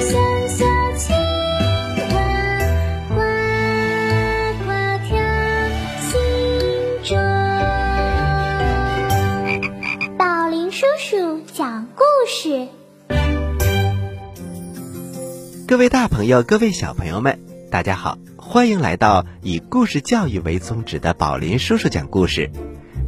[0.00, 0.64] 小小
[0.96, 1.14] 青
[2.06, 2.08] 蛙
[3.08, 3.14] 呱
[4.64, 4.66] 呱
[5.02, 5.12] 跳
[10.18, 12.68] 宝林叔叔讲故事
[15.66, 17.38] 各位大朋友各位小朋友们
[17.70, 22.50] 大家好欢迎来到以故事教育为宗旨的宝林叔叔讲故事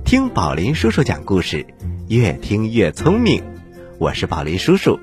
[0.04, 1.66] 听宝林叔叔讲故事
[2.08, 3.42] 越听越聪明。
[3.98, 5.00] 我是宝林叔叔。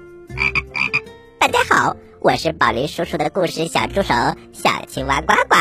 [1.44, 4.13] 大家好，我是宝林叔叔的故事小助手
[4.53, 5.58] 小青蛙呱呱。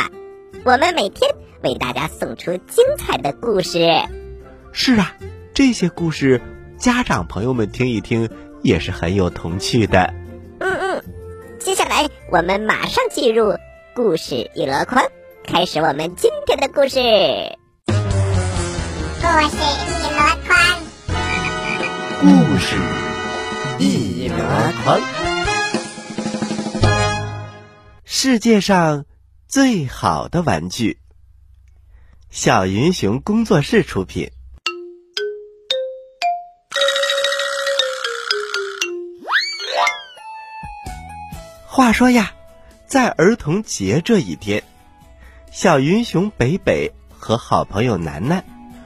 [0.62, 1.28] 我们每天
[1.64, 3.80] 为大家送出精彩的故事。
[4.70, 5.16] 是啊，
[5.54, 6.40] 这些故事
[6.78, 8.30] 家长朋友们听一听
[8.62, 10.14] 也是很有童趣的。
[10.60, 11.02] 嗯嗯，
[11.58, 13.56] 接下来我们马上进入
[13.92, 15.02] 故事一箩筐，
[15.44, 17.00] 开始我们今天的故事。
[17.88, 19.56] 故事
[19.98, 20.56] 一箩筐，
[22.20, 22.76] 故事
[23.80, 24.36] 一箩
[24.84, 25.00] 筐，
[28.24, 29.04] 世界上
[29.48, 31.00] 最好的玩具。
[32.30, 34.30] 小云熊工作室出品。
[41.66, 42.32] 话说呀，
[42.86, 44.62] 在儿童节这一天，
[45.50, 48.44] 小云熊北北和好朋友楠楠，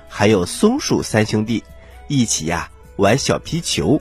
[0.08, 1.62] 还有松鼠三兄弟
[2.08, 4.00] 一起呀玩小皮球。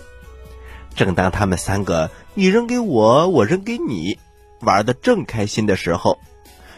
[0.95, 4.17] 正当他们三个你扔给我，我扔给你，
[4.61, 6.19] 玩的正开心的时候，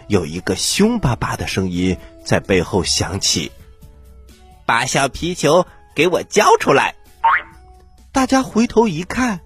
[0.07, 3.51] 有一个凶巴巴的声音在背后响起
[4.65, 5.65] ：“把小皮球
[5.95, 6.95] 给我交出来！”
[8.11, 9.41] 大家回头一看，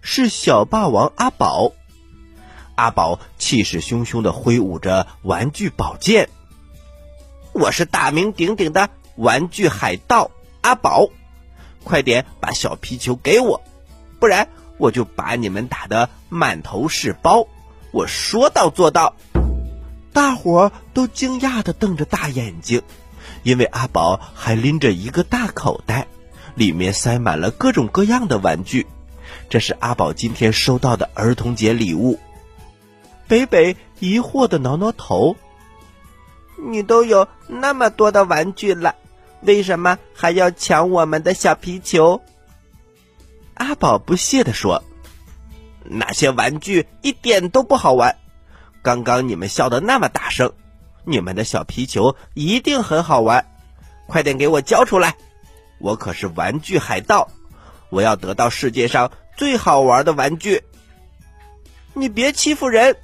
[0.00, 1.72] 是小霸王阿宝。
[2.74, 6.28] 阿宝气势汹汹的挥舞着玩具宝剑。
[7.52, 11.08] 我是大名鼎鼎的玩具海盗阿宝，
[11.84, 13.62] 快点把小皮球给我，
[14.18, 14.48] 不然
[14.78, 17.46] 我就把你们打得满头是包。
[17.96, 19.16] 我说到做到。
[20.12, 22.82] 大伙儿都惊讶的瞪着大眼睛，
[23.42, 26.06] 因为阿宝还拎着一个大口袋，
[26.54, 28.86] 里面塞满了各种各样的玩具。
[29.48, 32.18] 这是阿宝今天收到的儿童节礼物。
[33.28, 35.34] 北北疑惑的挠挠头
[36.70, 38.94] ：“你都有那么多的玩具了，
[39.40, 42.20] 为什么还要抢我们的小皮球？”
[43.54, 44.84] 阿宝不屑的说
[45.90, 48.16] ：“那些玩具一点都不好玩。
[48.82, 50.52] 刚刚你们笑得那么大声，
[51.04, 53.46] 你们的小皮球一定很好玩。
[54.06, 55.16] 快点给我交出来！
[55.78, 57.28] 我可是玩具海盗，
[57.90, 60.62] 我要得到世界上最好玩的玩具。
[61.94, 62.96] 你别欺负人！”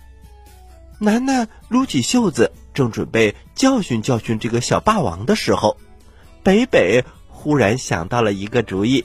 [1.00, 5.76] 楠楠撸起袖子，正准备教训教训这个小霸王的时候，
[6.44, 9.04] 北北忽然想到了一个主意。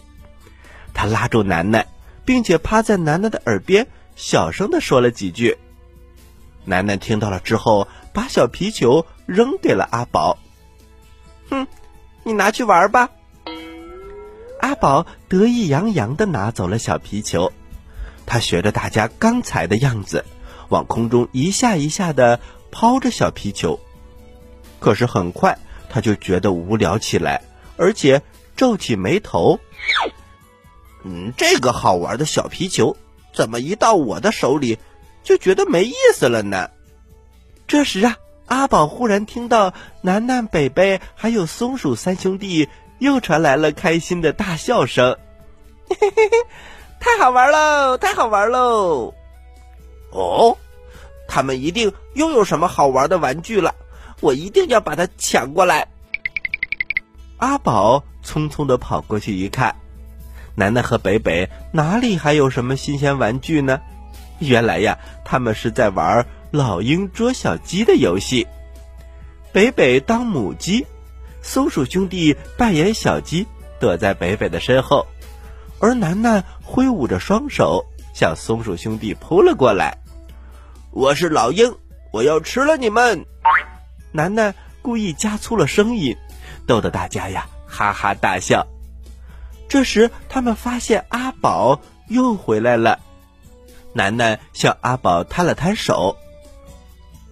[0.94, 1.88] 他拉住楠楠，
[2.28, 5.58] 并且趴在楠楠的耳边小声的说了几句。
[6.66, 10.38] 楠楠听到了之后，把小皮球扔给了阿宝。
[11.50, 11.66] 哼，
[12.24, 13.10] 你拿去玩吧。
[14.60, 17.54] 阿宝得意洋洋的拿走了小皮球，
[18.26, 20.26] 他学着大家刚才的样子。
[20.68, 23.80] 往空中一下一下的抛着小皮球，
[24.82, 25.58] 可是很快
[25.90, 27.42] 他就觉得无聊起来，
[27.78, 28.22] 而且
[28.58, 29.62] 皱起眉头。
[31.04, 32.98] 嗯，这个好玩的小皮球
[33.34, 34.78] 怎么一到我的手里
[35.24, 36.70] 就觉得没意思了呢？
[37.68, 42.70] 这时啊，阿宝忽然听到楠楠、北北还有松鼠三兄弟
[43.00, 45.18] 又传来了开心的大笑声。
[45.90, 46.38] 嘿嘿嘿嘿，
[47.00, 47.98] 太好玩喽！
[47.98, 49.14] 太好玩喽！
[50.12, 50.58] 哦，
[51.28, 53.76] 他们一定又有什么好玩的玩具了，
[54.20, 55.88] 我一定要把它抢过来。
[57.38, 59.76] 阿宝匆匆的跑过去一看，
[60.60, 63.80] 楠楠和北北哪里还有什么新鲜玩具呢？
[64.40, 68.48] 原来呀，他们是在玩老鹰捉小鸡的游戏。
[69.52, 70.88] 北北当母鸡，
[71.44, 73.46] 松鼠兄弟扮演小鸡，
[73.80, 75.06] 躲在北北的身后，
[75.80, 77.86] 而楠楠挥舞着双手。
[78.16, 79.96] 向松鼠兄弟扑了过来，
[80.90, 81.72] 我是老鹰，
[82.12, 83.24] 我要吃了你们！
[84.12, 86.18] 楠楠故意加粗了声音，
[86.66, 88.66] 逗得大家呀哈哈大笑。
[89.68, 93.00] 这时，他们发现阿宝又回来了。
[93.94, 96.18] 楠楠向阿宝摊了摊手：“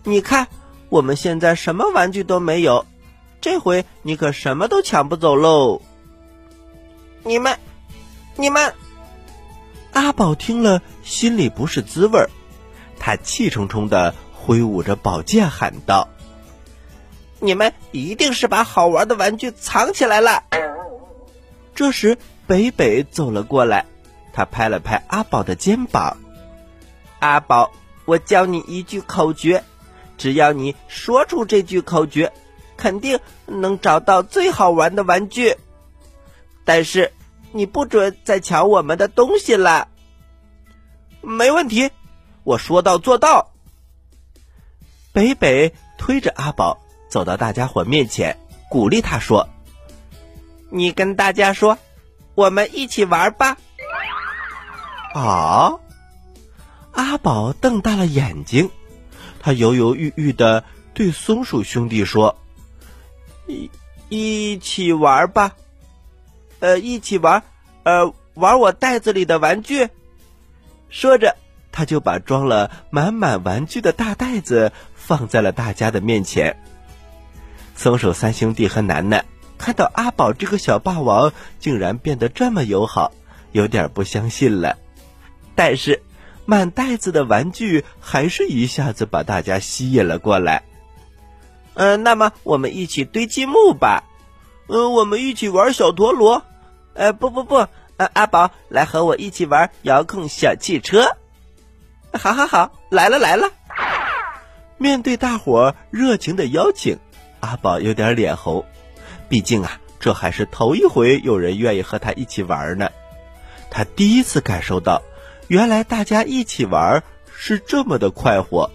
[0.03, 0.47] 你看，
[0.89, 2.85] 我们现在什么玩具都没有，
[3.39, 5.81] 这回你可什么都抢不走喽！”
[7.23, 7.57] 你们，
[8.35, 8.73] 你们。
[9.93, 12.29] 阿宝听了，心里不是滋味儿，
[12.99, 16.09] 他气冲冲的挥舞着宝剑喊道
[17.39, 20.43] ：“你们一定是把好玩的玩具藏起来了。”
[21.75, 22.17] 这时，
[22.47, 23.85] 北北走了过来，
[24.33, 26.17] 他拍了拍阿宝的肩膀
[27.19, 27.71] ：“阿宝，
[28.05, 29.63] 我教你一句口诀，
[30.17, 32.33] 只要你说出这句口诀，
[32.77, 35.55] 肯定能找到最好玩的玩具。
[36.63, 37.11] 但是……”
[37.51, 39.87] 你不准再抢我们的东西了。
[41.21, 41.89] 没问题，
[42.43, 43.53] 我说到做到。
[45.13, 48.37] 北北推着阿宝走到大家伙面前，
[48.69, 49.47] 鼓励他说
[50.75, 51.77] ：“你跟大家说，
[52.35, 53.57] 我们一起玩吧。”
[55.15, 55.79] 啊！
[56.91, 58.69] 阿宝瞪大了眼睛，
[59.39, 60.63] 他犹犹豫豫的
[60.93, 62.37] 对松鼠兄弟说
[63.47, 63.71] ：“一
[64.09, 65.53] 一起玩吧，
[66.59, 67.41] 呃，一起玩，
[67.83, 69.89] 呃，玩我袋子里的玩具。”
[70.89, 71.35] 说着，
[71.71, 74.71] 他就把装了满满玩具的大袋子。
[75.05, 76.57] 放在了大家的面前。
[77.75, 79.23] 松鼠三兄弟和楠楠
[79.57, 83.11] 看到阿宝这个小霸王竟然变得这么友好，
[83.51, 84.77] 有点不相信了。
[85.55, 86.01] 但是，
[86.45, 90.63] 满袋子的玩具还是一下子把大家吸引了过来。
[91.73, 94.03] 嗯，那么我们一起堆积木吧。
[94.67, 96.43] 嗯，我们一起玩小陀螺。
[96.93, 97.67] 呃，不不不，
[97.97, 101.17] 呃，阿宝来和我一起玩遥控小汽车。
[102.13, 103.51] 好好好，来了来了。
[104.77, 106.97] 面对大伙热情的邀请，
[107.39, 108.65] 阿宝有点脸红，
[109.27, 112.89] 毕竟啊，这还是头一回有人愿意和他一起玩呢。
[113.69, 115.01] 他第一次感受到，
[115.47, 117.03] 原来大家一起玩
[117.35, 118.71] 是这么的快活。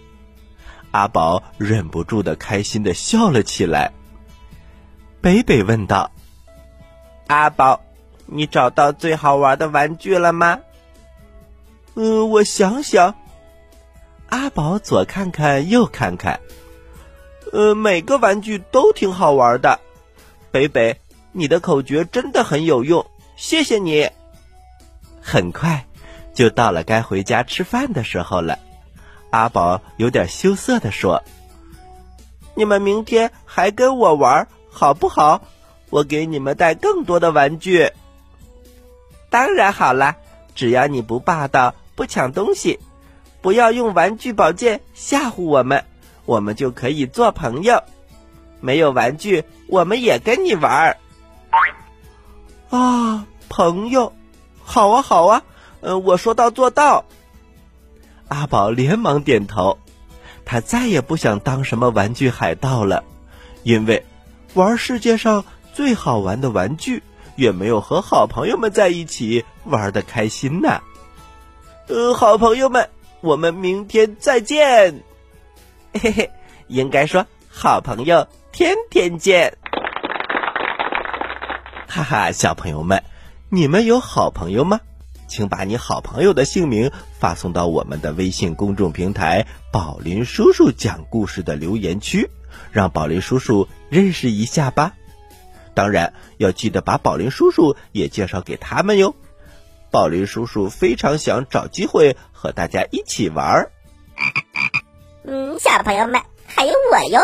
[0.91, 3.93] 阿宝忍不住的开心的笑了起来。
[5.21, 6.11] 北北问道
[7.29, 7.81] ：“阿宝，
[8.27, 10.59] 你找到最好玩的玩具了吗
[11.95, 13.15] ？”“嗯，我想想。”
[14.31, 16.41] 阿宝左看看右看看，
[17.53, 19.81] 呃，每个玩具都挺好玩的。
[20.51, 21.01] 北北，
[21.33, 23.07] 你的口诀真的很有用，
[23.37, 24.11] 谢谢你。
[25.21, 25.87] 很快，
[26.35, 28.59] 就到了该回家吃饭的时候了。
[29.31, 31.23] 阿宝有点羞涩的说
[32.57, 35.43] ：“你们明天还跟我玩好不好？
[35.89, 37.93] 我给你们带更多的玩具。”
[39.31, 40.17] 当然好啦，
[40.57, 42.81] 只要你不霸道，不抢东西。
[43.41, 45.85] 不要用玩具宝剑吓唬我们，
[46.27, 47.85] 我们就可以做朋友。
[48.61, 50.97] 没有玩具，我们也跟你玩儿。
[52.69, 54.13] 啊，朋友，
[54.63, 55.43] 好啊，好啊，
[55.81, 57.05] 呃，我说到做到。
[58.29, 59.79] 阿宝连忙点头，
[60.45, 63.05] 他再也不想当什么玩具海盗了，
[63.63, 64.05] 因为
[64.55, 67.03] 玩世界上最好玩的玩具，
[67.37, 70.81] 也没有和好朋友们在一起玩的开心呢。
[71.87, 72.91] 呃，好朋友们。
[73.23, 75.03] 我们明天再见，
[75.93, 76.31] 嘿嘿，
[76.69, 79.60] 应该说好朋友天天见。
[81.91, 83.03] 哈哈，小朋友们，
[83.49, 84.81] 你们有好朋友吗？
[85.27, 92.31] 请把你好朋友的姓名发送到我们的微信公众平台“宝林叔叔讲故事”的留言区，
[92.71, 94.93] 让宝林叔叔认识一下吧。
[95.75, 99.17] 当然，要记得把宝林叔叔也介绍给他们哟。
[99.91, 103.73] 宝林叔叔非常想找机会和大家一起玩儿。
[105.25, 107.21] 嗯，小朋友们，还有我哟。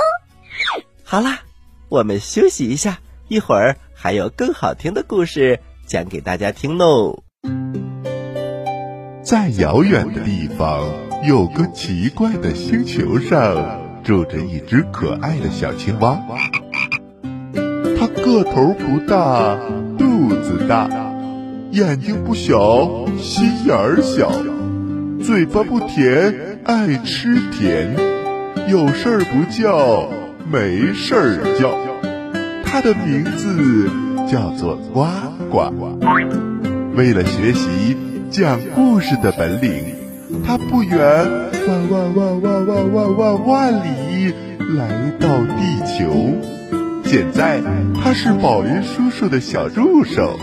[1.05, 1.43] 好啦，
[1.89, 7.25] 我们休息一下，一会儿还有更好听的故事讲给大家听喽。
[9.21, 10.89] 在遥远的地方，
[11.27, 16.23] 有个奇怪的星球上，住着一只可爱的小青蛙。
[17.99, 19.59] 它个头不大，
[19.99, 20.89] 肚子大。
[21.73, 24.31] 眼睛不小，心眼儿小，
[25.21, 27.97] 嘴巴不甜，爱吃甜，
[28.69, 30.09] 有事儿不叫，
[30.49, 31.86] 没事儿叫。
[32.67, 33.89] 它的名字
[34.31, 35.07] 叫做呱
[35.51, 35.73] 呱。
[36.95, 37.97] 为了学习
[38.31, 39.95] 讲故事的本领，
[40.45, 41.01] 它不远
[41.67, 44.35] 万万万万万万万万里
[44.77, 46.13] 来到地球。
[47.05, 47.63] 现在，
[48.03, 50.37] 它是宝林叔叔的小助手。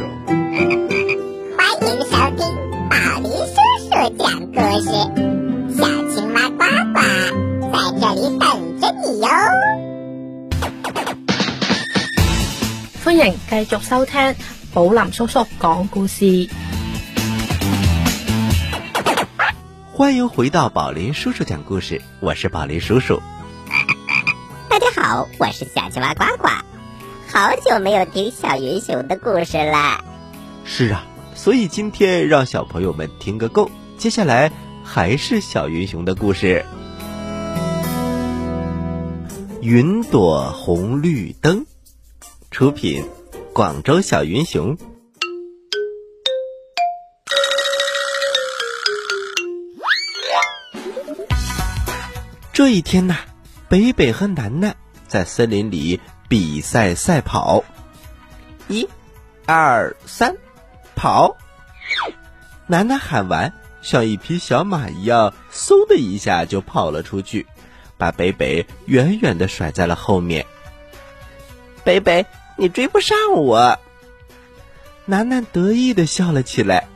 [13.24, 14.36] 歡迎繼續收听
[14.74, 16.50] 宝林叔叔讲故事。
[19.94, 23.22] 欢迎回到宝林叔叔讲故事，我是宝林叔叔。
[24.68, 26.50] 大家好，我是小青蛙呱呱，
[27.32, 30.04] 好久没有听小云熊的故事了。
[30.66, 31.06] 是啊。
[31.34, 34.52] 所以今天让小朋友们听个够，接下来
[34.84, 36.66] 还是小云熊的故事。
[39.62, 41.66] 云朵红绿灯，
[42.54, 43.04] 出品
[43.52, 44.78] 广州小云熊。
[52.54, 53.18] 这一天呐，
[53.68, 54.76] 北北和楠楠
[55.08, 57.64] 在森林里比赛赛跑，
[58.68, 58.88] 一、
[59.48, 60.38] 二、三。
[60.96, 61.36] 跑！
[62.68, 67.48] 楠楠喊完，像一匹小马一样，嗖的一下就跑了出去，
[67.98, 70.46] 把北北远远的甩在了后面。
[71.84, 73.80] 北北，你追不上我！
[75.06, 76.88] 楠楠得意的笑了起来。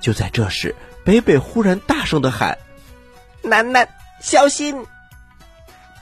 [0.00, 0.74] 就在这时，
[1.04, 2.58] 北北忽然大声的喊
[3.42, 3.88] ：“楠楠，
[4.20, 4.86] 小心！”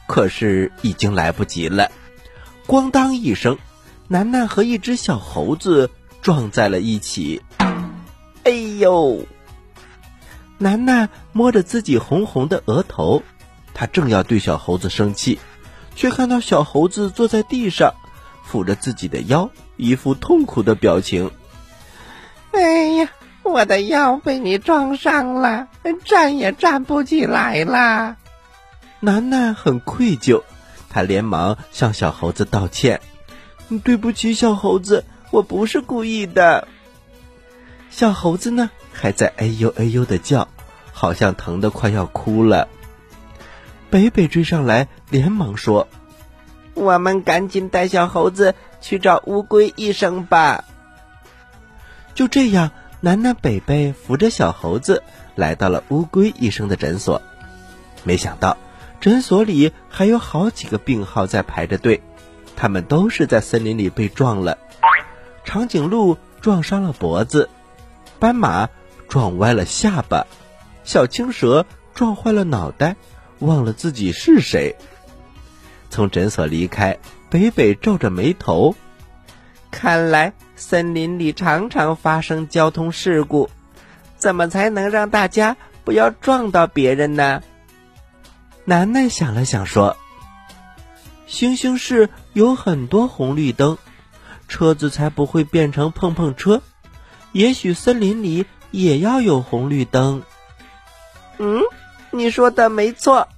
[0.07, 1.91] 可是已经来不及了，
[2.67, 3.59] 咣当一声，
[4.09, 7.43] 楠楠和一只小猴子撞在了一起。
[8.45, 9.27] 哎呦！
[10.59, 13.23] 楠楠摸着自己红红的额头，
[13.73, 15.39] 他正要对小猴子生气，
[15.97, 17.95] 却看到小猴子坐在地上，
[18.51, 21.31] 抚着自己的腰，一副痛苦的表情。
[22.53, 23.11] 哎呀，
[23.43, 25.69] 我的腰被你撞伤了，
[26.05, 28.17] 站也站不起来了。
[29.01, 30.43] 楠楠很愧疚，
[30.89, 33.01] 他连忙向小猴子道歉
[33.83, 36.69] ：“对不起，小猴子，我不是故意的。”
[37.91, 40.49] 小猴子呢，还在哎呦哎呦的叫，
[40.93, 42.69] 好像疼得快要哭了。
[43.91, 45.89] 北北追上来，连忙说
[46.75, 50.65] ：“我们赶紧带小猴子去找乌龟医生吧。”
[52.15, 55.03] 就这样，楠楠、北北扶着小猴子
[55.35, 57.23] 来到了乌龟医生的诊所，
[58.05, 58.57] 没想到。
[59.01, 62.01] 诊所里还有好几个病号在排着队，
[62.55, 64.59] 他们都是在森林里被撞了。
[65.43, 67.51] 长颈鹿撞伤了脖子，
[68.21, 68.69] 斑马
[69.09, 70.29] 撞歪了下巴，
[70.85, 72.95] 小青蛇撞坏了脑袋，
[73.41, 74.77] 忘了自己是谁。
[75.93, 78.75] 从诊所离开，北北皱着眉头，
[79.71, 83.51] 看来森林里常常发生交通事故，
[84.17, 87.43] 怎么才能让大家不要撞到别人呢？
[88.65, 89.99] 楠楠想了想说
[91.29, 93.77] ：“星星市有很多红绿灯，
[94.49, 96.63] 车子才不会变成碰碰车。
[97.33, 100.23] 也许森林里也要有红绿灯。”
[101.37, 101.61] 嗯，
[102.13, 103.29] 你说的没错。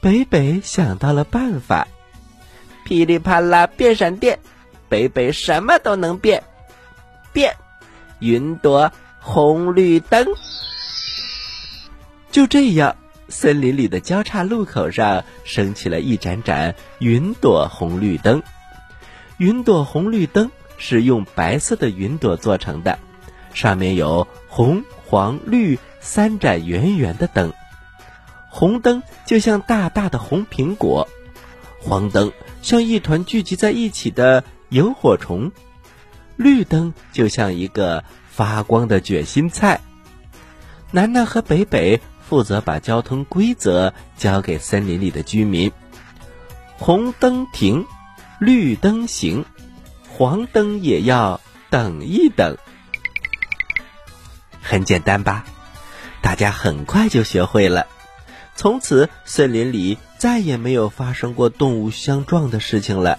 [0.00, 1.86] 北北想到了办法，
[2.84, 4.38] 噼里啪啦变闪电，
[4.88, 6.42] 北北什么都能变，
[7.32, 7.54] 变，
[8.18, 10.26] 云朵红绿灯。
[12.30, 12.96] 就这样。
[13.28, 18.42] 森林里的交叉路口上升起了一盏盏云朵红绿灯。
[19.36, 22.98] 云朵红绿灯是用白色的云朵做成的，
[23.54, 27.52] 上面有红、黄、绿三盏圆圆的灯。
[28.50, 31.08] 红灯就像大大的红苹果，
[31.80, 35.50] 黄灯像一团聚集在一起的萤火虫，
[36.36, 39.80] 绿灯就像一个发光的卷心菜。
[40.90, 42.00] 南南和北北。
[42.30, 45.72] 负责把交通规则交给森林里的居民。
[46.78, 47.86] 红灯停，
[48.38, 49.44] 绿灯行，
[50.08, 51.40] 黄灯也要
[51.70, 52.56] 等一等。
[54.62, 55.44] 很简单吧？
[56.22, 57.88] 大家很快就学会了。
[58.60, 63.18] 从此，森林里再也没有发生过动物相撞的事情了。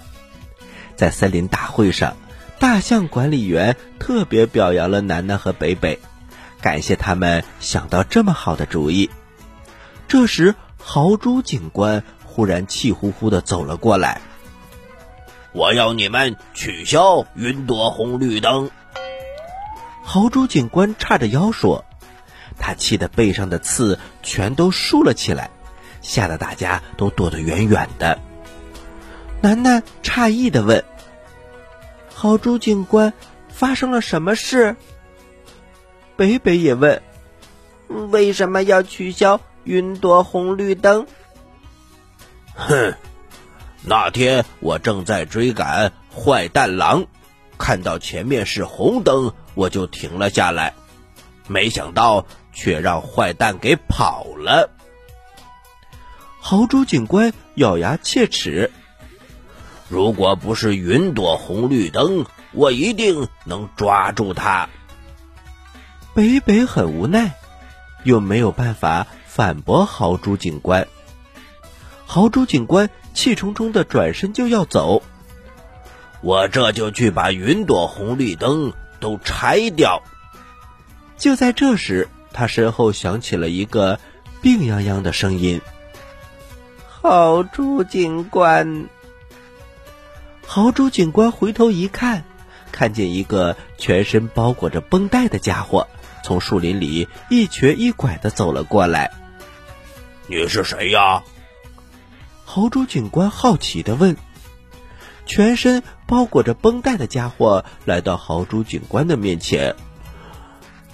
[0.94, 2.16] 在森林大会上，
[2.60, 5.98] 大象管理员特别表扬了楠楠和北北。
[6.60, 9.10] 感谢他们想到这么好的主意。
[10.06, 14.20] 这时，豪猪警官忽然气呼呼的走了过来
[15.50, 18.70] ：“我要你们取消云朵红绿灯！”
[20.06, 21.84] 豪猪警官叉着腰说
[22.58, 25.50] ：“他气得背上的刺全都竖了起来，
[26.00, 28.18] 吓得大家都躲得远远的。”
[29.40, 30.84] 楠楠诧异的问
[32.14, 33.12] ：“豪猪警官，
[33.48, 34.76] 发生了什么事？”
[36.16, 37.02] 北北也问
[38.10, 41.06] ：“为什么要取消云朵红绿灯？”
[42.54, 42.94] 哼，
[43.82, 47.06] 那天我正在追赶坏蛋狼，
[47.58, 50.74] 看到前面是红灯，我就停了下来，
[51.48, 54.70] 没想到却让坏蛋给跑了。
[56.40, 58.72] 豪猪警官咬牙切齿
[59.88, 64.68] ：“如果不是云朵红绿灯，我一定能抓住他。”
[66.14, 67.34] 北北很无奈，
[68.04, 70.88] 又没有办法反驳豪猪警官。
[72.06, 75.02] 豪猪警官气冲冲的转身就要走，
[76.20, 80.02] 我这就去把云朵红绿灯都拆掉。
[81.22, 84.00] 就在这时，他身后响起了一个
[84.40, 85.60] 病殃殃的声音
[86.84, 88.88] ：“豪猪警官！”
[90.44, 92.24] 豪猪警官回头一看，
[92.72, 95.86] 看见一个全身包裹着绷带的家伙。
[96.24, 99.12] 从树林里一瘸一拐的走了过来。
[100.26, 101.22] 你是谁呀？
[102.44, 104.16] 豪猪警官好奇的问。
[105.24, 109.76] 全身包裹着绷带的家伙来到豪猪警官的面前。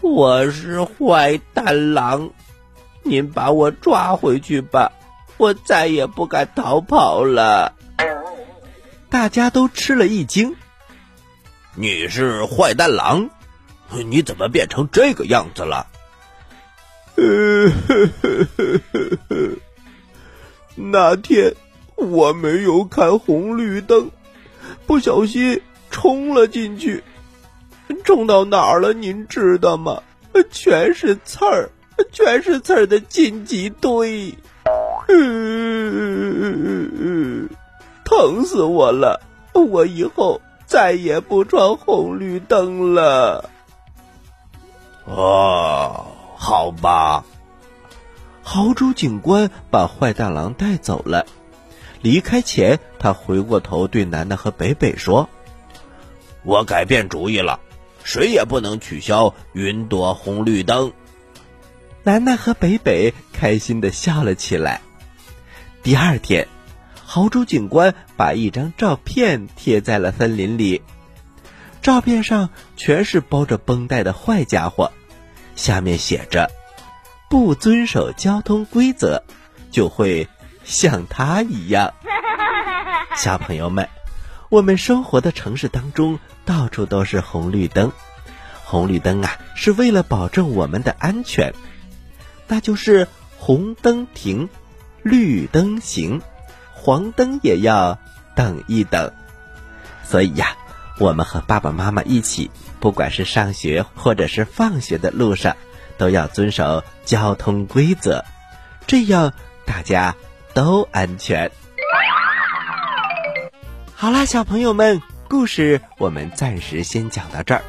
[0.01, 2.31] 我是坏蛋狼，
[3.03, 4.93] 您把我抓回去吧，
[5.37, 7.75] 我再也不敢逃跑了。
[9.11, 10.55] 大家都吃了一惊。
[11.75, 13.29] 你是坏蛋狼？
[14.07, 15.87] 你怎么变成这个样子了？
[17.17, 17.73] 呃，
[20.77, 21.55] 那天
[21.97, 24.11] 我没有看红绿灯，
[24.87, 27.03] 不小心冲了进去，
[28.05, 28.93] 冲到哪儿了？
[28.93, 30.03] 您知道吗？
[30.51, 31.71] 全是刺儿，
[32.13, 34.35] 全是刺儿的荆棘堆，
[35.09, 35.89] 嗯，
[38.05, 39.21] 疼死我了！
[39.53, 43.51] 我以后再也不闯红绿灯了。
[45.05, 46.07] 哦。
[46.41, 47.25] 好吧，
[48.45, 51.27] 豪猪警官把坏大郎带走了。
[52.01, 55.29] 离开前，他回过头对楠楠和北北说
[56.47, 57.59] ：“我改变主意了，
[58.09, 60.91] 谁也不能取消云朵红绿灯。”
[62.05, 64.81] 楠楠和北北开心的笑了起来。
[65.83, 66.49] 第二天，
[67.05, 70.81] 豪猪警官把一张照片贴在了森林里，
[71.83, 74.91] 照片上全是包着绷带的坏家伙。
[75.55, 76.51] 下面写着
[77.29, 79.23] ：“不遵守交通规则，
[79.71, 80.27] 就会
[80.65, 81.93] 像他一样。”
[83.15, 83.87] 小朋友们，
[84.49, 87.93] 我们生活的城市当中到处都是红绿灯，
[88.71, 91.55] 红绿灯啊是为了保证我们的安全，
[92.47, 94.51] 那就是红灯停，
[95.03, 96.21] 绿灯行，
[96.75, 97.99] 黄灯也要
[98.35, 99.11] 等一等。
[100.05, 100.55] 所以呀，
[100.99, 102.51] 我们和爸爸妈妈一起。
[102.79, 105.57] 不管是上学或者是放学的路上，
[105.97, 108.23] 都要遵守交通规则，
[108.87, 109.33] 这样
[109.65, 110.15] 大家
[110.53, 111.51] 都安全。
[113.95, 117.65] 好啦，小朋友们，故事我们暂时先讲到这儿，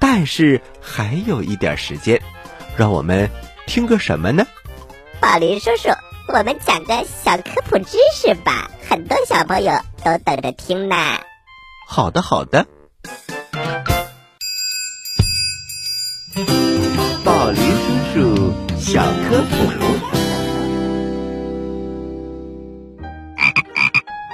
[0.00, 2.20] 但是还有一点时间，
[2.76, 3.30] 让我们
[3.66, 4.46] 听个什么呢？
[5.20, 5.90] 宝林叔叔，
[6.28, 10.96] 我们讲个小科普知识吧，很多小朋友都等着听呢。
[11.86, 12.66] 好的，好的。
[17.22, 17.62] 宝林
[18.14, 19.54] 叔叔小科普，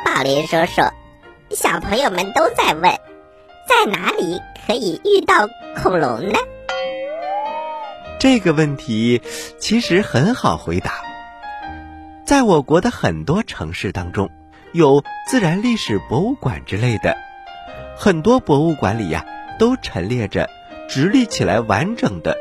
[0.07, 0.83] 宝林叔叔，
[1.51, 2.83] 小朋友们都在问，
[3.69, 5.49] 在哪里可以遇到
[5.81, 6.35] 恐龙呢？
[8.19, 9.23] 这个问题
[9.61, 11.03] 其实很好回答，
[12.25, 14.29] 在我国的很多城市当中，
[14.73, 17.17] 有自然历史博物馆之类的，
[17.97, 19.25] 很多博物馆里呀，
[19.57, 20.51] 都陈列着
[20.89, 22.37] 直立起来完整的。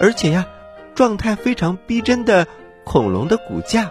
[0.00, 0.46] 而且呀，
[0.94, 2.46] 状态非常逼真的
[2.84, 3.90] 恐龙的骨架，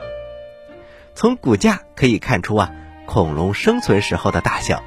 [1.13, 2.71] 从骨架可以看出啊，
[3.06, 4.82] 恐龙生存时候的大小，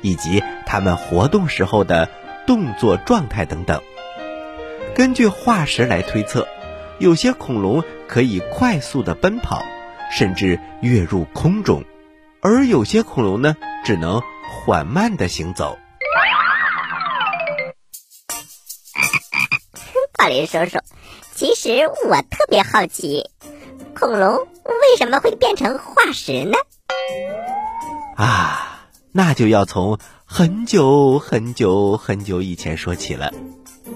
[0.00, 2.08] 以及它们活动时候的
[2.48, 3.82] 动作状态等等。
[4.94, 6.48] 根据化石来推测，
[6.98, 9.62] 有些恐龙可以快速的奔跑，
[10.10, 11.84] 甚至跃入空中，
[12.40, 15.78] 而有些恐龙呢，只能缓慢的行走。
[20.16, 20.78] 宝林叔叔，
[21.34, 23.28] 其实我特别好奇，
[23.94, 26.56] 恐龙为什么会变成化石呢？
[28.16, 29.98] 啊，那就要从
[30.30, 33.32] 很久很久很久以前说起了。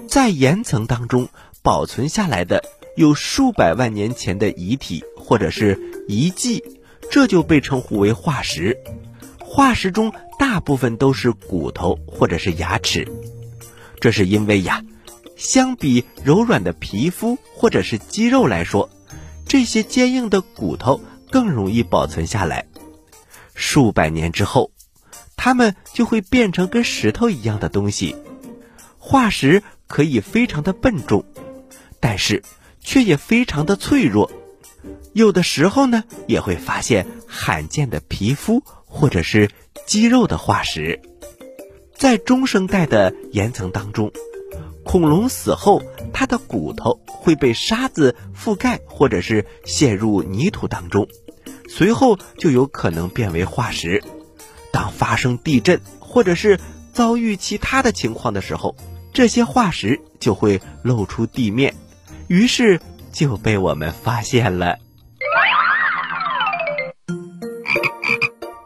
[0.07, 1.29] 在岩层当中
[1.61, 2.63] 保存下来的
[2.97, 6.63] 有数百万年前的遗体或者是遗迹，
[7.11, 8.79] 这就被称呼为化石。
[9.39, 13.07] 化石中大部分都是骨头或者是牙齿，
[14.01, 14.83] 这是因为呀。
[15.35, 18.89] 相比柔软的皮肤或者是肌肉来说，
[19.45, 22.65] 这些坚硬的骨头更容易保存下来。
[23.53, 24.71] 数百年之后，
[25.35, 28.15] 它们就会变成跟石头一样的东西。
[28.97, 31.25] 化石可以非常的笨重，
[31.99, 32.43] 但是
[32.79, 34.31] 却也非常的脆弱。
[35.13, 39.49] 有的时候呢，也会发现罕见的皮肤或者是
[39.85, 41.01] 肌肉的化石。
[41.95, 44.11] 在中生代的岩层当中。
[44.85, 51.07] 恐龙死后，它的骨头会被沙子覆盖，或者是陷入泥土当中，
[51.69, 54.03] 随后就有可能变为化石。
[54.93, 56.59] 当发生地震或者是
[56.91, 58.75] 遭遇其他的情况的时候，
[59.13, 61.75] 这些化石就会露出地面，
[62.27, 62.79] 于是
[63.11, 64.77] 就被我们发现了。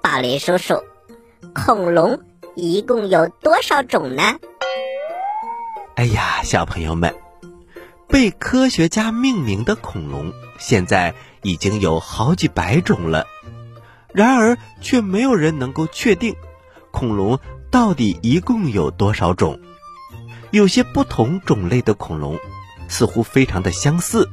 [0.01, 0.83] 宝林叔叔，
[1.53, 2.19] 恐龙
[2.55, 4.23] 一共有多少种呢？
[5.95, 7.15] 哎呀，小朋友们，
[8.07, 13.25] 被科学家命名的恐龙现在已经有好几百种了，
[14.13, 16.35] 然而却没有人能够确定
[16.91, 17.39] 恐龙
[17.69, 19.59] 到底一共有多少种。
[20.51, 22.39] 有些不同种类的恐龙
[22.87, 24.29] 似乎非常的相似，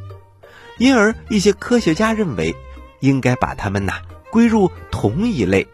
[0.78, 2.54] 因而一些科学家认为
[3.00, 5.66] 应该把它们呐归入同一类，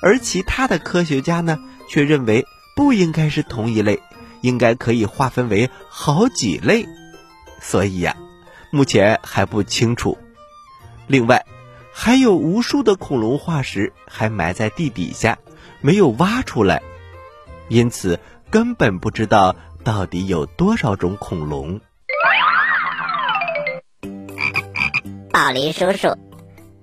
[0.00, 4.02] 而其他的科学家呢却认为不应该是同一类，
[4.40, 6.86] 应该可以划分为好几类。
[7.60, 8.16] 所以呀，
[8.70, 10.16] 目前还不清楚。
[11.06, 11.44] 另外，
[11.96, 15.38] 还有无数的恐龙化石还埋在地底下，
[15.80, 16.82] 没有挖出来，
[17.68, 18.18] 因此
[18.50, 19.54] 根本不知道
[19.84, 21.80] 到底有多少种恐龙。
[25.30, 26.08] 宝林叔叔，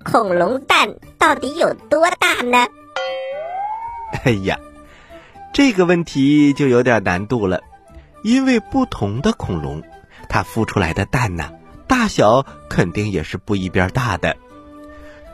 [0.02, 2.66] 恐龙蛋到底有多大呢？
[4.24, 4.58] 哎呀，
[5.52, 7.62] 这个问题就有点难度了，
[8.24, 9.82] 因为不同的恐龙，
[10.30, 11.52] 它孵出来的蛋呢，
[11.86, 14.36] 大小肯定也是不一边大的。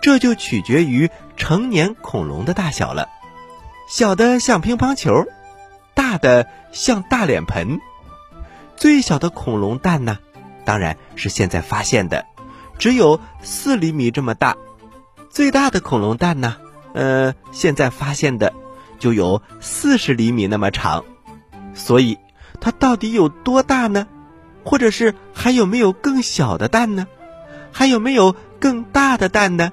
[0.01, 3.09] 这就取决于成年恐龙的大小了，
[3.89, 5.27] 小的像乒乓球，
[5.95, 7.81] 大的像大脸盆。
[8.77, 10.19] 最小的恐龙蛋呢，
[10.65, 12.27] 当然是现在发现的，
[12.79, 14.57] 只有四厘米这么大。
[15.31, 16.57] 最大的恐龙蛋呢，
[16.95, 18.55] 呃，现在发现的
[18.99, 21.05] 就有四十厘米那么长。
[21.75, 22.19] 所以，
[22.61, 24.07] 它到底有多大呢？
[24.65, 27.07] 或者是还有没有更小的蛋呢？
[27.73, 29.73] 还有没有更大的蛋呢？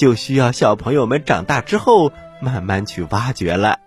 [0.00, 2.10] 就需要小朋友们长大之后
[2.40, 3.80] 慢慢去挖掘了。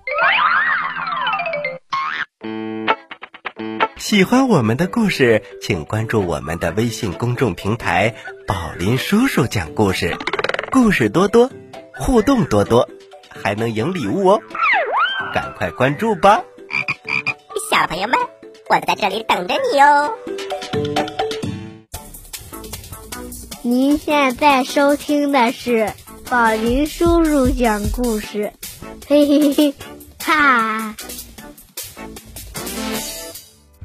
[3.98, 8.14] 喜欢我们的故事，请关注我们的微信公众平台
[8.46, 10.16] “宝林叔叔讲故事”，
[10.72, 11.50] 故事多多，
[11.96, 12.88] 互动多多，
[13.28, 14.42] 还能赢礼物哦！
[15.34, 16.44] 赶快关注吧，
[17.72, 18.20] 小朋友们，
[18.70, 20.14] 我在这里等着你哦。
[23.64, 25.92] 您现在收听的是。
[26.30, 28.54] 宝林叔叔讲故事，
[29.08, 29.74] 嘿嘿嘿，
[30.20, 30.96] 哈！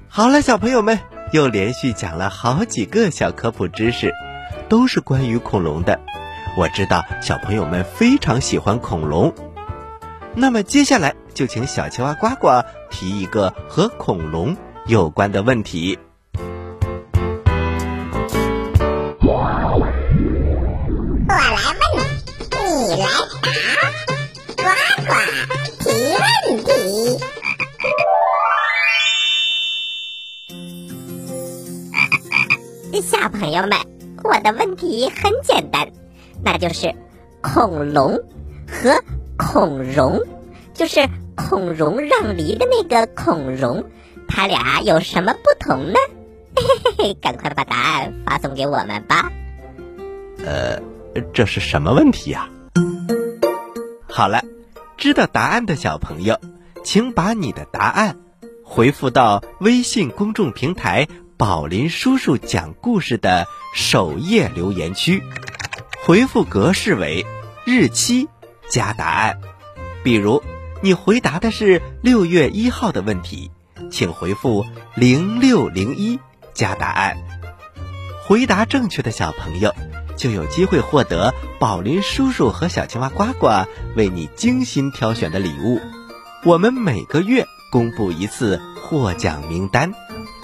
[0.09, 1.01] 好了，小朋友们
[1.33, 4.12] 又连续讲了好几个小科普知识，
[4.68, 6.01] 都是关于恐龙的。
[6.57, 9.35] 我知道小朋友们非常喜欢恐龙，
[10.35, 15.98] 那么接下来就请小青蛙呱呱提一个和恐龙有关的问题。
[33.01, 33.79] 小朋友们，
[34.25, 35.89] 我的问题很简单，
[36.43, 36.95] 那就是
[37.41, 38.19] 恐龙
[38.67, 39.03] 和
[39.37, 40.21] 孔融，
[40.75, 43.85] 就是孔融让梨的那个孔融，
[44.27, 45.99] 他俩有什么不同呢？
[46.57, 49.31] 嘿嘿嘿，赶快把答案发送给我们吧。
[50.45, 50.81] 呃，
[51.33, 52.49] 这是什么问题呀？
[54.09, 54.43] 好了，
[54.97, 56.39] 知道答案的小朋友，
[56.83, 58.17] 请把你的答案
[58.65, 61.07] 回复到微信公众平台。
[61.38, 65.22] 宝林叔叔讲故事的首页留言区，
[66.05, 67.24] 回复格式为
[67.64, 68.29] 日期
[68.68, 69.38] 加答案。
[70.03, 70.42] 比如，
[70.83, 73.53] 你回答的是六月一号的问题，
[73.88, 76.18] 请回复零六零一
[76.55, 77.16] 加答案。
[78.27, 79.72] 回答正确的小朋友
[80.16, 85.81] 就有机会获得宝林叔叔和小青蛙呱呱为你精心挑选的礼物。
[86.44, 89.92] 我们每个月公布一次获奖名单。